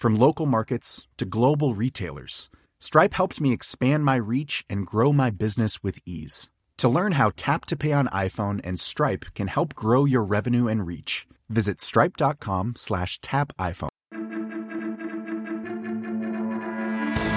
[0.00, 2.48] From local markets to global retailers,
[2.78, 6.48] Stripe helped me expand my reach and grow my business with ease.
[6.78, 10.68] To learn how Tap to Pay on iPhone and Stripe can help grow your revenue
[10.68, 13.90] and reach, visit stripe.com slash tap iPhone.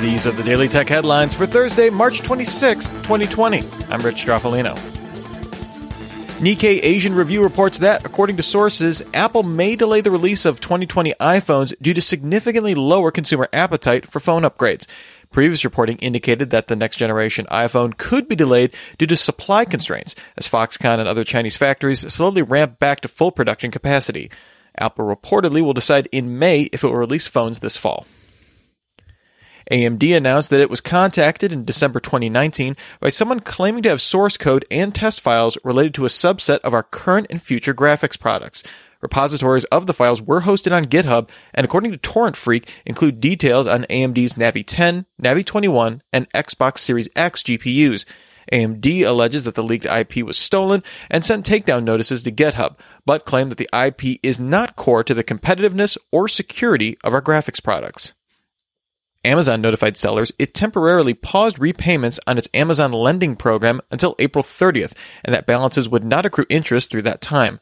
[0.01, 3.57] These are the Daily Tech headlines for Thursday, March 26th, 2020.
[3.89, 5.02] I'm Rich Stroffolino.
[6.43, 11.13] Nikkei Asian Review reports that, according to sources, Apple may delay the release of 2020
[11.21, 14.85] iPhones due to significantly lower consumer appetite for phone upgrades.
[15.31, 20.15] Previous reporting indicated that the next generation iPhone could be delayed due to supply constraints
[20.35, 24.29] as Foxconn and other Chinese factories slowly ramp back to full production capacity.
[24.77, 28.05] Apple reportedly will decide in May if it will release phones this fall.
[29.71, 34.37] AMD announced that it was contacted in December 2019 by someone claiming to have source
[34.37, 38.63] code and test files related to a subset of our current and future graphics products.
[39.01, 43.67] Repositories of the files were hosted on GitHub and according to Torrent Freak include details
[43.67, 48.05] on AMD's Navi 10, Navi 21, and Xbox Series X GPUs.
[48.51, 53.25] AMD alleges that the leaked IP was stolen and sent takedown notices to GitHub, but
[53.25, 57.63] claimed that the IP is not core to the competitiveness or security of our graphics
[57.63, 58.13] products.
[59.25, 64.93] Amazon notified sellers it temporarily paused repayments on its Amazon lending program until April 30th,
[65.23, 67.59] and that balances would not accrue interest through that time.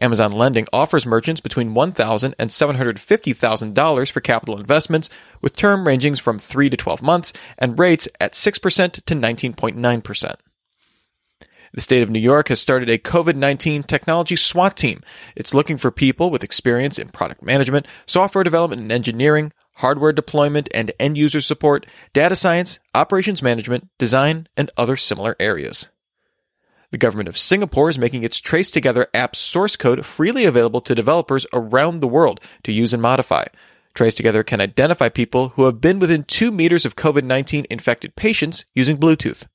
[0.00, 5.08] Amazon Lending offers merchants between $1,000 and $750,000 for capital investments,
[5.40, 10.34] with term ranging from 3 to 12 months and rates at 6% to 19.9%.
[11.72, 15.02] The state of New York has started a COVID 19 technology SWAT team.
[15.34, 20.68] It's looking for people with experience in product management, software development and engineering, hardware deployment
[20.74, 25.88] and end user support, data science, operations management, design, and other similar areas.
[26.90, 30.94] The government of Singapore is making its Trace Together app source code freely available to
[30.94, 33.44] developers around the world to use and modify.
[33.94, 38.14] Trace Together can identify people who have been within two meters of COVID 19 infected
[38.14, 39.46] patients using Bluetooth.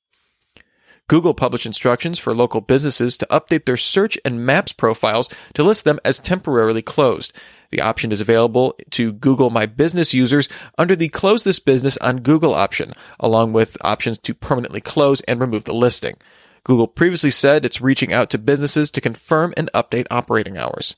[1.08, 5.84] Google published instructions for local businesses to update their search and maps profiles to list
[5.84, 7.32] them as temporarily closed.
[7.70, 12.20] The option is available to Google My Business users under the Close This Business on
[12.20, 16.16] Google option, along with options to permanently close and remove the listing.
[16.64, 20.96] Google previously said it's reaching out to businesses to confirm and update operating hours.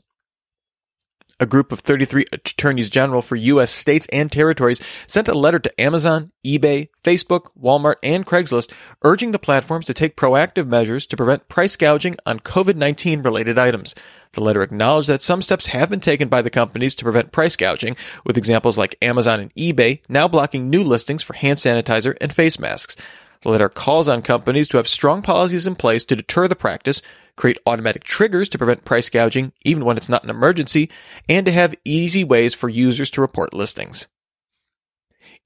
[1.42, 3.72] A group of 33 attorneys general for U.S.
[3.72, 8.72] states and territories sent a letter to Amazon, eBay, Facebook, Walmart, and Craigslist
[9.02, 13.96] urging the platforms to take proactive measures to prevent price gouging on COVID-19 related items.
[14.34, 17.56] The letter acknowledged that some steps have been taken by the companies to prevent price
[17.56, 22.32] gouging, with examples like Amazon and eBay now blocking new listings for hand sanitizer and
[22.32, 22.94] face masks.
[23.40, 27.02] The letter calls on companies to have strong policies in place to deter the practice,
[27.36, 30.90] create automatic triggers to prevent price gouging even when it's not an emergency,
[31.28, 34.08] and to have easy ways for users to report listings.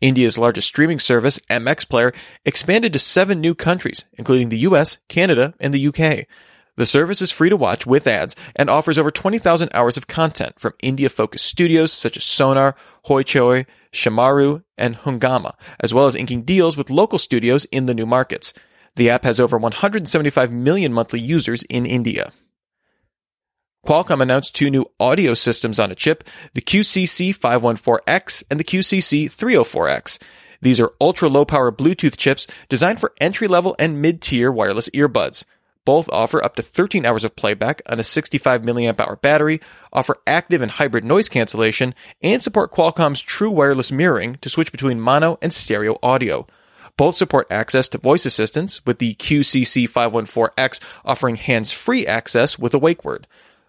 [0.01, 2.13] India's largest streaming service, MX Player,
[2.45, 6.27] expanded to seven new countries, including the US, Canada, and the UK.
[6.77, 10.61] The service is free to watch with ads and offers over 20,000 hours of content
[10.61, 16.77] from India-focused studios such as Sonar, Hoichoi, Shemaroo, and Hungama, as well as inking deals
[16.77, 18.53] with local studios in the new markets.
[18.97, 22.33] The app has over 175 million monthly users in India.
[23.87, 30.19] Qualcomm announced two new audio systems on a chip, the QCC514X and the QCC304X.
[30.61, 34.89] These are ultra low power Bluetooth chips designed for entry level and mid tier wireless
[34.91, 35.45] earbuds.
[35.85, 39.61] Both offer up to 13 hours of playback on a 65 milliamp hour battery,
[39.93, 45.01] offer active and hybrid noise cancellation, and support Qualcomm's true wireless mirroring to switch between
[45.01, 46.45] mono and stereo audio.
[46.97, 53.05] Both support access to voice assistants, with the QCC514X offering hands-free access with a wake
[53.05, 53.27] word.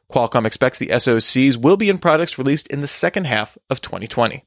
[0.09, 4.45] Qualcomm expects the SoCs will be in products released in the second half of 2020.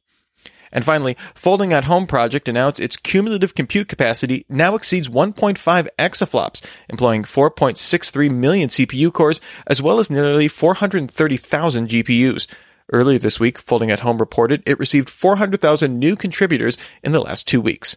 [0.73, 6.65] And finally, Folding at Home Project announced its cumulative compute capacity now exceeds 1.5 exaflops,
[6.89, 12.47] employing 4.63 million CPU cores, as well as nearly 430,000 GPUs.
[12.93, 17.47] Earlier this week, Folding at Home reported it received 400,000 new contributors in the last
[17.47, 17.97] two weeks.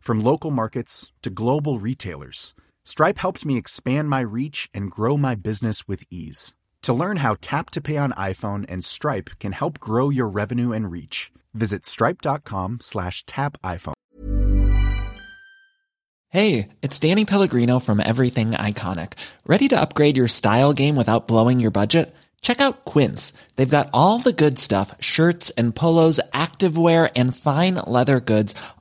[0.00, 2.54] From local markets to global retailers,
[2.84, 6.54] Stripe helped me expand my reach and grow my business with ease.
[6.82, 10.72] To learn how Tap to Pay on iPhone and Stripe can help grow your revenue
[10.72, 13.92] and reach, visit stripe.com slash tap iPhone.
[16.28, 19.12] Hey, it's Danny Pellegrino from Everything Iconic.
[19.46, 22.14] Ready to upgrade your style game without blowing your budget?
[22.40, 23.34] Check out Quince.
[23.56, 28.54] They've got all the good stuff, shirts and polos, activewear, and fine leather goods,